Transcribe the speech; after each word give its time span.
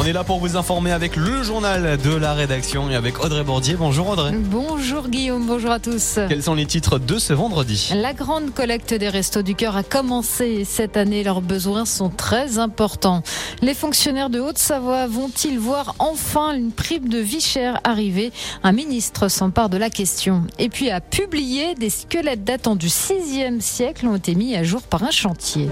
On 0.00 0.04
est 0.04 0.12
là 0.12 0.22
pour 0.22 0.38
vous 0.38 0.56
informer 0.56 0.92
avec 0.92 1.16
le 1.16 1.42
journal 1.42 1.98
de 1.98 2.14
la 2.14 2.32
rédaction 2.32 2.88
et 2.88 2.94
avec 2.94 3.18
Audrey 3.24 3.42
Bordier. 3.42 3.74
Bonjour 3.74 4.10
Audrey. 4.10 4.30
Bonjour 4.32 5.08
Guillaume, 5.08 5.44
bonjour 5.44 5.72
à 5.72 5.80
tous. 5.80 6.20
Quels 6.28 6.44
sont 6.44 6.54
les 6.54 6.66
titres 6.66 7.00
de 7.00 7.18
ce 7.18 7.32
vendredi 7.32 7.90
La 7.96 8.12
grande 8.12 8.54
collecte 8.54 8.94
des 8.94 9.08
Restos 9.08 9.42
du 9.42 9.56
Cœur 9.56 9.76
a 9.76 9.82
commencé 9.82 10.64
cette 10.64 10.96
année. 10.96 11.24
Leurs 11.24 11.40
besoins 11.40 11.84
sont 11.84 12.10
très 12.10 12.60
importants. 12.60 13.24
Les 13.60 13.74
fonctionnaires 13.74 14.30
de 14.30 14.38
Haute-Savoie 14.38 15.08
vont-ils 15.08 15.58
voir 15.58 15.96
enfin 15.98 16.52
une 16.52 16.70
prime 16.70 17.08
de 17.08 17.18
vie 17.18 17.40
chère 17.40 17.80
arriver? 17.82 18.30
Un 18.62 18.70
ministre 18.70 19.26
s'empare 19.26 19.68
de 19.68 19.78
la 19.78 19.90
question. 19.90 20.44
Et 20.60 20.68
puis 20.68 20.90
à 20.90 21.00
publier 21.00 21.74
des 21.74 21.90
squelettes 21.90 22.44
datant 22.44 22.76
du 22.76 22.86
6e 22.86 23.60
siècle 23.60 24.06
ont 24.06 24.14
été 24.14 24.36
mis 24.36 24.54
à 24.54 24.62
jour 24.62 24.82
par 24.82 25.02
un 25.02 25.10
chantier. 25.10 25.68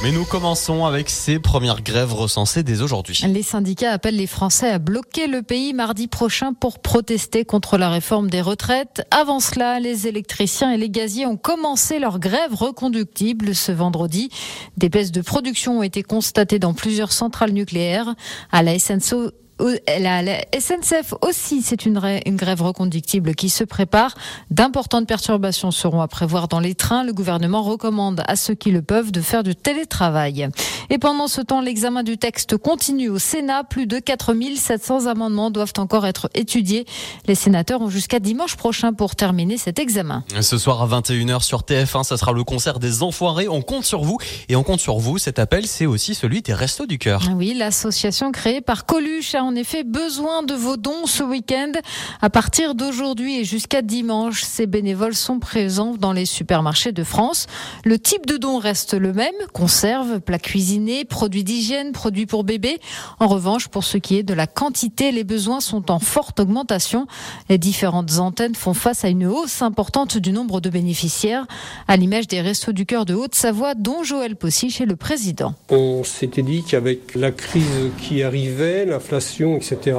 Mais 0.00 0.12
nous 0.12 0.24
commençons 0.24 0.84
avec 0.84 1.10
ces 1.10 1.40
premières 1.40 1.82
grèves 1.82 2.14
recensées 2.14 2.62
dès 2.62 2.82
aujourd'hui. 2.82 3.20
Les 3.26 3.42
syndicats 3.42 3.90
appellent 3.90 4.14
les 4.14 4.28
Français 4.28 4.70
à 4.70 4.78
bloquer 4.78 5.26
le 5.26 5.42
pays 5.42 5.74
mardi 5.74 6.06
prochain 6.06 6.52
pour 6.52 6.78
protester 6.78 7.44
contre 7.44 7.78
la 7.78 7.90
réforme 7.90 8.30
des 8.30 8.40
retraites. 8.40 9.04
Avant 9.10 9.40
cela, 9.40 9.80
les 9.80 10.06
électriciens 10.06 10.70
et 10.70 10.76
les 10.76 10.88
gaziers 10.88 11.26
ont 11.26 11.36
commencé 11.36 11.98
leur 11.98 12.20
grève 12.20 12.54
reconductible 12.54 13.56
ce 13.56 13.72
vendredi. 13.72 14.30
Des 14.76 14.88
baisses 14.88 15.10
de 15.10 15.20
production 15.20 15.80
ont 15.80 15.82
été 15.82 16.04
constatées 16.04 16.60
dans 16.60 16.74
plusieurs 16.74 17.10
centrales 17.10 17.52
nucléaires. 17.52 18.14
À 18.52 18.62
la 18.62 18.78
SNCO, 18.78 19.32
la, 19.58 20.22
SNCF 20.58 21.14
aussi, 21.22 21.62
c'est 21.62 21.84
une, 21.84 22.00
une, 22.26 22.36
grève 22.36 22.62
reconductible 22.62 23.34
qui 23.34 23.48
se 23.48 23.64
prépare. 23.64 24.14
D'importantes 24.50 25.06
perturbations 25.06 25.70
seront 25.70 26.00
à 26.00 26.08
prévoir 26.08 26.48
dans 26.48 26.60
les 26.60 26.74
trains. 26.74 27.04
Le 27.04 27.12
gouvernement 27.12 27.62
recommande 27.62 28.22
à 28.26 28.36
ceux 28.36 28.54
qui 28.54 28.70
le 28.70 28.82
peuvent 28.82 29.10
de 29.10 29.20
faire 29.20 29.42
du 29.42 29.54
télétravail. 29.54 30.48
Et 30.90 30.98
pendant 30.98 31.28
ce 31.28 31.40
temps, 31.40 31.60
l'examen 31.60 32.02
du 32.02 32.18
texte 32.18 32.56
continue 32.56 33.08
au 33.08 33.18
Sénat. 33.18 33.64
Plus 33.64 33.86
de 33.86 33.98
4700 33.98 35.06
amendements 35.06 35.50
doivent 35.50 35.72
encore 35.78 36.06
être 36.06 36.30
étudiés. 36.34 36.86
Les 37.26 37.34
sénateurs 37.34 37.80
ont 37.80 37.90
jusqu'à 37.90 38.20
dimanche 38.20 38.56
prochain 38.56 38.92
pour 38.92 39.16
terminer 39.16 39.58
cet 39.58 39.78
examen. 39.78 40.24
Ce 40.40 40.58
soir 40.58 40.82
à 40.82 41.00
21h 41.00 41.42
sur 41.42 41.62
TF1, 41.62 42.04
ça 42.04 42.16
sera 42.16 42.32
le 42.32 42.44
concert 42.44 42.78
des 42.78 43.02
Enfoirés. 43.02 43.48
On 43.48 43.62
compte 43.62 43.84
sur 43.84 44.02
vous 44.02 44.18
et 44.48 44.56
on 44.56 44.62
compte 44.62 44.80
sur 44.80 44.98
vous. 44.98 45.18
Cet 45.18 45.38
appel, 45.38 45.66
c'est 45.66 45.86
aussi 45.86 46.14
celui 46.14 46.42
des 46.42 46.54
Restos 46.54 46.86
du 46.86 46.98
Cœur. 46.98 47.22
Oui, 47.34 47.54
l'association 47.54 48.32
créée 48.32 48.60
par 48.60 48.86
Coluche 48.86 49.34
a 49.34 49.42
en 49.48 49.54
effet 49.54 49.82
besoin 49.82 50.42
de 50.42 50.52
vos 50.52 50.76
dons 50.76 51.06
ce 51.06 51.22
week-end. 51.22 51.72
À 52.20 52.28
partir 52.28 52.74
d'aujourd'hui 52.74 53.40
et 53.40 53.44
jusqu'à 53.44 53.80
dimanche, 53.80 54.42
ces 54.42 54.66
bénévoles 54.66 55.14
sont 55.14 55.38
présents 55.38 55.94
dans 55.98 56.12
les 56.12 56.26
supermarchés 56.26 56.92
de 56.92 57.02
France. 57.02 57.46
Le 57.86 57.98
type 57.98 58.26
de 58.26 58.36
don 58.36 58.58
reste 58.58 58.92
le 58.92 59.14
même, 59.14 59.32
conserve, 59.54 60.20
plats 60.20 60.38
cuisinés, 60.38 61.06
produits 61.06 61.44
d'hygiène, 61.44 61.92
produits 61.92 62.26
pour 62.26 62.44
bébés. 62.44 62.78
En 63.20 63.26
revanche, 63.26 63.68
pour 63.68 63.84
ce 63.84 63.96
qui 63.96 64.18
est 64.18 64.22
de 64.22 64.34
la 64.34 64.46
quantité, 64.46 65.12
les 65.12 65.24
besoins 65.24 65.60
sont 65.60 65.90
en 65.90 65.98
forte 65.98 66.40
augmentation. 66.40 67.06
Les 67.48 67.56
différentes 67.56 68.18
antennes 68.18 68.54
font 68.54 68.74
face 68.74 69.02
à 69.06 69.08
une 69.08 69.24
hausse 69.24 69.62
importante 69.62 70.18
du 70.18 70.30
nombre 70.30 70.60
de 70.60 70.68
bénéficiaires, 70.68 71.46
à 71.86 71.96
l'image 71.96 72.28
des 72.28 72.42
Restos 72.42 72.72
du 72.72 72.84
Cœur 72.84 73.06
de 73.06 73.14
Haute-Savoie, 73.14 73.74
dont 73.74 74.02
Joël 74.02 74.36
Possich 74.36 74.82
est 74.82 74.86
le 74.86 74.96
président. 74.96 75.54
On 75.70 76.04
s'était 76.04 76.42
dit 76.42 76.64
qu'avec 76.64 77.14
la 77.14 77.30
crise 77.30 77.64
qui 77.98 78.22
arrivait, 78.22 78.84
l'inflation, 78.84 79.37
etc., 79.56 79.98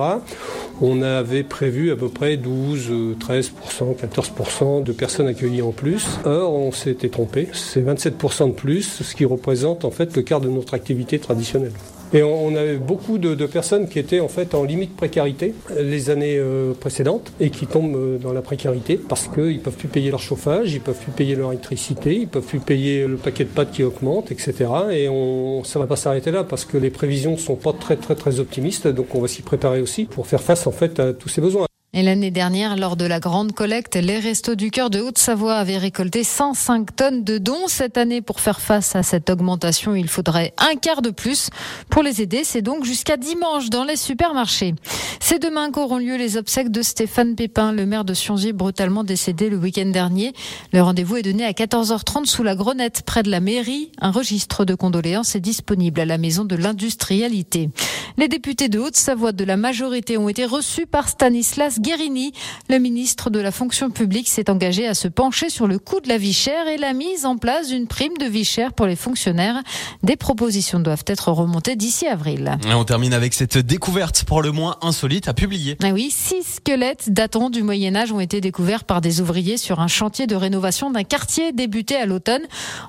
on 0.82 1.02
avait 1.02 1.44
prévu 1.44 1.92
à 1.92 1.96
peu 1.96 2.10
près 2.10 2.38
12, 2.38 3.18
13%, 3.20 3.52
14% 3.96 4.84
de 4.84 4.92
personnes 4.92 5.28
accueillies 5.28 5.62
en 5.62 5.72
plus. 5.72 6.06
Or, 6.26 6.54
on 6.54 6.72
s'était 6.72 7.10
trompé. 7.10 7.50
C'est 7.54 7.82
27% 7.82 8.48
de 8.48 8.54
plus, 8.54 9.04
ce 9.04 9.16
qui 9.16 9.26
représente 9.26 9.84
en 9.86 9.92
fait 9.92 10.16
le 10.16 10.22
quart 10.22 10.42
de 10.42 10.50
notre 10.50 10.74
activité 10.74 11.20
traditionnelle. 11.20 11.74
Et 12.14 12.24
on 12.24 12.56
avait 12.56 12.78
beaucoup 12.78 13.20
de, 13.20 13.46
personnes 13.46 13.88
qui 13.88 14.00
étaient 14.00 14.20
en 14.20 14.28
fait 14.28 14.56
en 14.56 14.64
limite 14.64 14.96
précarité 14.96 15.54
les 15.80 16.10
années 16.10 16.38
euh, 16.38 16.74
précédentes 16.74 17.32
et 17.40 17.50
qui 17.50 17.68
tombent 17.68 17.96
euh, 17.96 18.18
dans 18.18 18.34
la 18.34 18.42
précarité 18.42 18.98
parce 18.98 19.28
qu'ils 19.28 19.58
ne 19.58 19.60
peuvent 19.60 19.76
plus 19.76 19.88
payer 19.88 20.12
leur 20.12 20.20
chauffage, 20.20 20.72
ils 20.72 20.80
ne 20.80 20.84
peuvent 20.84 21.00
plus 21.00 21.12
payer 21.12 21.36
leur 21.36 21.52
électricité, 21.52 22.16
ils 22.16 22.22
ne 22.22 22.26
peuvent 22.26 22.44
plus 22.44 22.60
payer 22.60 23.08
le 23.08 23.18
paquet 23.18 23.44
de 23.44 23.50
pâtes 23.50 23.72
qui 23.72 23.84
augmente, 23.84 24.32
etc. 24.32 24.54
Et 24.92 25.08
on, 25.08 25.64
ça 25.64 25.80
ne 25.80 25.84
va 25.84 25.88
pas 25.88 25.96
s'arrêter 25.96 26.32
là 26.32 26.44
parce 26.44 26.66
que 26.66 26.78
les 26.78 26.90
prévisions 26.90 27.32
ne 27.32 27.38
sont 27.38 27.56
pas 27.56 27.74
très 27.74 27.96
très 27.96 28.16
très 28.16 28.40
optimistes, 28.40 28.88
donc 28.88 29.14
on 29.14 29.22
va 29.22 29.28
s'y 29.28 29.42
préparer 29.42 29.82
aussi 29.82 30.06
pour 30.06 30.28
faire 30.28 30.42
face 30.42 30.68
en 30.68 30.72
fait 30.72 31.00
à 31.00 31.14
tous 31.14 31.30
ces 31.30 31.42
besoins. 31.42 31.69
Et 31.92 32.04
l'année 32.04 32.30
dernière, 32.30 32.78
lors 32.78 32.96
de 32.96 33.06
la 33.06 33.20
grande 33.20 33.52
collecte, 33.54 33.96
les 33.96 34.20
Restos 34.20 34.54
du 34.54 34.70
Cœur 34.70 34.92
de 34.92 35.02
Haute-Savoie 35.02 35.56
avaient 35.56 35.80
récolté 35.80 36.24
105 36.24 36.96
tonnes 36.96 37.24
de 37.24 37.40
dons. 37.40 37.68
Cette 37.68 37.98
année, 37.98 38.22
pour 38.22 38.42
faire 38.42 38.62
face 38.62 38.96
à 38.96 39.02
cette 39.02 39.32
augmentation, 39.32 39.96
il 39.96 40.08
faudrait 40.08 40.54
un 40.60 40.76
quart 40.76 41.02
de 41.02 41.10
plus. 41.10 41.50
Pour 41.90 42.04
les 42.04 42.22
aider, 42.22 42.44
c'est 42.44 42.62
donc 42.62 42.86
jusqu'à 42.86 43.18
dimanche 43.18 43.72
dans 43.72 43.86
les 43.86 43.96
supermarchés. 43.96 44.76
C'est 45.20 45.42
demain 45.42 45.72
qu'auront 45.72 45.98
lieu 45.98 46.16
les 46.16 46.38
obsèques 46.38 46.70
de 46.70 46.84
Stéphane 46.84 47.36
Pépin, 47.36 47.72
le 47.72 47.88
maire 47.88 48.06
de 48.06 48.14
Siongy, 48.14 48.54
brutalement 48.54 49.04
décédé 49.04 49.50
le 49.50 49.58
week-end 49.58 49.88
dernier. 49.88 50.34
Le 50.72 50.84
rendez-vous 50.84 51.18
est 51.18 51.24
donné 51.24 51.44
à 51.44 51.54
14h30 51.54 52.26
sous 52.26 52.44
la 52.44 52.54
Grenette, 52.54 53.02
près 53.04 53.24
de 53.24 53.32
la 53.32 53.40
mairie. 53.40 53.92
Un 54.00 54.12
registre 54.12 54.64
de 54.64 54.76
condoléances 54.76 55.36
est 55.36 55.40
disponible 55.40 56.02
à 56.02 56.06
la 56.06 56.20
maison 56.20 56.46
de 56.46 56.56
l'industrialité. 56.56 57.72
Les 58.18 58.28
députés 58.28 58.70
de 58.70 58.80
Haute-Savoie 58.80 59.32
de 59.32 59.44
la 59.44 59.58
majorité 59.58 60.18
ont 60.18 60.30
été 60.30 60.46
reçus 60.46 60.86
par 60.86 61.10
Stanislas 61.10 61.79
Guérini. 61.80 62.34
Le 62.70 62.78
ministre 62.78 63.30
de 63.30 63.40
la 63.40 63.52
fonction 63.52 63.90
publique 63.90 64.28
s'est 64.28 64.50
engagé 64.50 64.88
à 64.88 64.94
se 64.94 65.08
pencher 65.08 65.50
sur 65.50 65.68
le 65.68 65.80
coût 65.80 66.00
de 66.02 66.10
la 66.10 66.18
vie 66.18 66.34
chère 66.34 66.68
et 66.68 66.78
la 66.78 66.94
mise 66.94 67.26
en 67.26 67.38
place 67.38 67.70
d'une 67.70 67.88
prime 67.88 68.18
de 68.20 68.26
vie 68.26 68.44
chère 68.44 68.74
pour 68.74 68.86
les 68.86 68.96
fonctionnaires. 68.96 69.62
Des 70.04 70.16
propositions 70.16 70.80
doivent 70.80 71.06
être 71.08 71.32
remontées 71.32 71.76
d'ici 71.76 72.08
avril. 72.08 72.58
Et 72.68 72.74
on 72.74 72.84
termine 72.84 73.14
avec 73.14 73.34
cette 73.34 73.58
découverte 73.58 74.24
pour 74.26 74.42
le 74.42 74.52
moins 74.52 74.78
insolite 74.82 75.28
à 75.28 75.34
publier. 75.34 75.78
Ah 75.84 75.92
oui, 75.92 76.12
six 76.12 76.44
squelettes 76.56 77.12
datant 77.12 77.50
du 77.50 77.64
Moyen 77.64 77.96
Âge 77.96 78.12
ont 78.12 78.20
été 78.20 78.42
découverts 78.42 78.84
par 78.84 79.02
des 79.02 79.22
ouvriers 79.22 79.58
sur 79.58 79.80
un 79.80 79.88
chantier 79.88 80.28
de 80.28 80.36
rénovation 80.36 80.92
d'un 80.92 81.04
quartier 81.04 81.52
débuté 81.54 81.96
à 81.96 82.06
l'automne. 82.06 82.44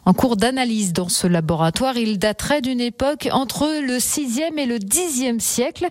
En 0.04 0.14
cours 0.14 0.36
d'analyse 0.36 0.92
dans 0.92 1.08
ce 1.08 1.26
laboratoire, 1.26 1.96
il 1.96 2.18
daterait 2.18 2.62
d'une 2.62 2.80
époque 2.80 3.28
entre 3.32 3.68
le 3.86 3.98
6e 3.98 4.58
et 4.58 4.66
le 4.66 4.78
10e 4.78 5.38
siècle. 5.38 5.88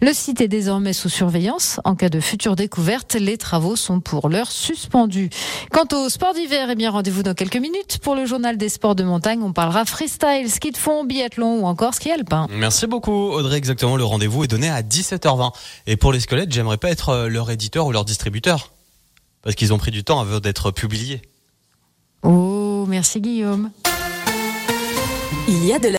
Le 0.00 0.12
site 0.12 0.40
est 0.40 0.48
désormais 0.48 0.92
sous 0.92 1.08
surveillance. 1.08 1.80
En 1.84 1.94
cas 1.94 2.08
de 2.08 2.20
futur 2.20 2.41
découverte. 2.50 3.14
Les 3.14 3.38
travaux 3.38 3.76
sont 3.76 4.00
pour 4.00 4.28
l'heure 4.28 4.50
suspendus. 4.50 5.30
Quant 5.70 5.86
au 5.92 6.08
sport 6.08 6.34
d'hiver, 6.34 6.68
eh 6.70 6.74
bien 6.74 6.90
rendez-vous 6.90 7.22
dans 7.22 7.34
quelques 7.34 7.56
minutes 7.56 7.98
pour 8.02 8.14
le 8.14 8.26
journal 8.26 8.56
des 8.56 8.68
sports 8.68 8.94
de 8.94 9.04
montagne. 9.04 9.40
On 9.42 9.52
parlera 9.52 9.84
freestyle, 9.84 10.50
ski 10.50 10.72
de 10.72 10.76
fond, 10.76 11.04
biathlon 11.04 11.60
ou 11.60 11.66
encore 11.66 11.94
ski 11.94 12.10
alpin. 12.10 12.48
Merci 12.50 12.86
beaucoup 12.86 13.12
Audrey. 13.12 13.56
Exactement, 13.56 13.96
le 13.96 14.04
rendez-vous 14.04 14.44
est 14.44 14.48
donné 14.48 14.68
à 14.68 14.82
17h20. 14.82 15.52
Et 15.86 15.96
pour 15.96 16.12
les 16.12 16.20
squelettes, 16.20 16.52
j'aimerais 16.52 16.78
pas 16.78 16.90
être 16.90 17.10
euh, 17.10 17.28
leur 17.28 17.50
éditeur 17.50 17.86
ou 17.86 17.92
leur 17.92 18.04
distributeur. 18.04 18.72
Parce 19.42 19.54
qu'ils 19.54 19.72
ont 19.72 19.78
pris 19.78 19.90
du 19.90 20.02
temps 20.04 20.20
avant 20.20 20.40
d'être 20.40 20.70
publiés. 20.72 21.22
Oh, 22.24 22.84
merci 22.88 23.20
Guillaume. 23.20 23.70
Il 25.48 25.64
y 25.64 25.72
a 25.72 25.78
de 25.78 25.88